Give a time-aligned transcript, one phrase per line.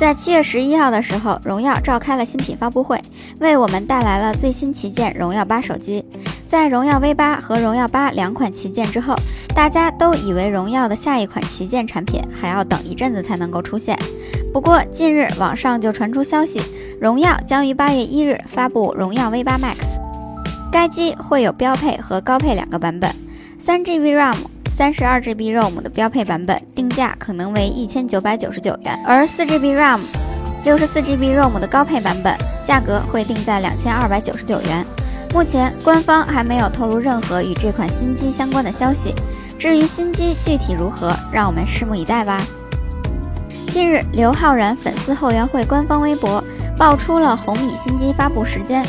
[0.00, 3.02] 在七月十一号的时候，荣耀召开了新品发布会，
[3.38, 6.02] 为我们带来了最新旗舰荣耀八手机。
[6.48, 9.14] 在荣耀 V 八和荣耀八两款旗舰之后，
[9.54, 13.98] 大家都以为荣耀的下一款旗舰产品还要等一阵子才能够出现。
[14.54, 16.62] 不过近日网上就传出消息，
[16.98, 19.76] 荣耀将于八月一日发布荣耀 V 八 Max，
[20.72, 23.14] 该机会有标配和高配两个版本，
[23.58, 24.36] 三 GB RAM。
[24.70, 30.00] 三十二 GB ROM 的标配版本定价可能为一千九百九十九元，而四 GB RAM、
[30.64, 32.34] 六十四 GB ROM 的高配版本
[32.66, 34.84] 价格会定在两千二百九十九元。
[35.34, 39.14] 目前官方还没有透露任何与这款新机相关的消息。
[39.58, 42.40] 至于新机具体如何，让我们拭目以待吧。
[43.68, 46.42] 近日，刘昊然粉丝后援会官方微博
[46.78, 48.82] 爆出了红米新机发布时间。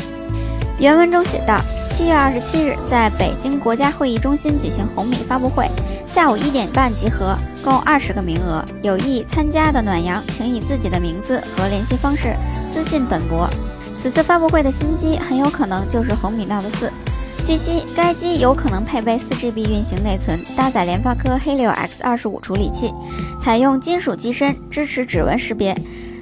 [0.78, 1.60] 原文中写道：
[1.92, 5.68] 七月二十七日，在北京国家会议中心举行红米发布会，
[6.06, 8.64] 下午一点半集合，共二十个名额。
[8.80, 12.34] 有意参加的暖阳，请以自己的名字和联系方式
[12.72, 13.46] 私信本博。
[13.98, 16.90] 此次发布会的新机很有可能就是红米 Note 四。
[17.44, 22.90] 据悉，该机有可能配备四 GB 运行内存，搭载联发科 Helio X 二十五处理器，
[23.38, 25.76] 采用金属机身，支持指纹识别，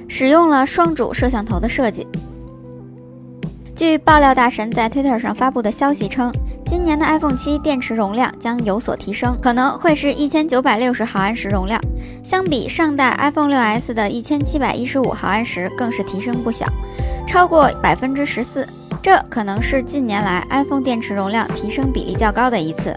[0.09, 2.05] 使用了双主摄像头的设计。
[3.81, 6.31] 据爆料大神在 Twitter 上发布的消息称，
[6.67, 11.81] 今年的 iPhone 七电池容量将有所提升，可能会是一千九百六十毫安时容量，
[12.23, 16.67] 相比上代 iPhone 六 S 的一千七百一十五毫安时，更是提升不小，
[17.27, 18.67] 超过百分之十四。
[19.01, 22.95] 这可能是近年来 iPhone 电池容量提升比例较高的一次，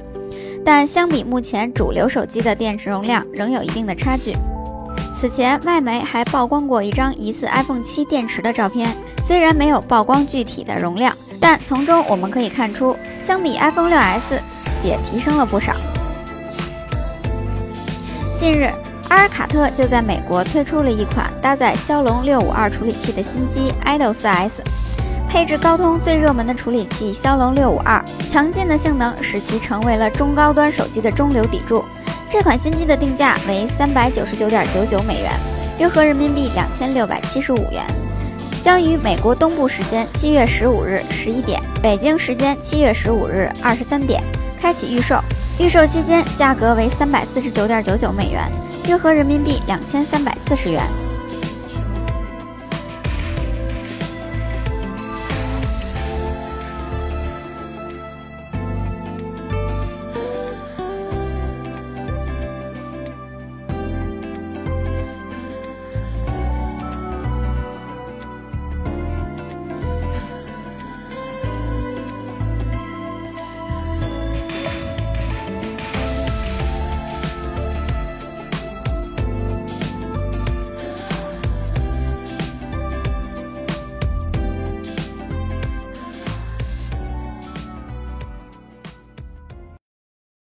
[0.66, 4.36] 但相比目前主流手机的电池容量，仍有一定的差距。
[5.14, 8.94] 此前，外媒还曝光过一张疑似 iPhone 七电池的照片。
[9.26, 14.38] 虽然没有曝光具体的容量，但从中我们可以看出，相比 iPhone 6s
[14.84, 15.72] 也提升了不少。
[18.38, 18.70] 近日，
[19.08, 24.50] 阿尔卡特就在美国推出了一款搭载骁龙652处理器的新机 Idol 4S，
[25.30, 31.82] 配置高通最热门的处理器骁龙652，强劲的性能使其成为了中高端手机的中流砥柱。
[32.28, 35.32] 这款新机的定价为三百九十九点九九美元，
[35.78, 37.82] 约合人民币两千六百七十五元。
[38.64, 44.24] 将于美国东部时间七月十五日十一点，北京时间七月十五日二十三点
[44.58, 45.20] 开启预售。
[45.60, 48.50] 预售期间价格为三百四十九点九九美元，
[48.88, 50.82] 约合人民币两千三百四十元。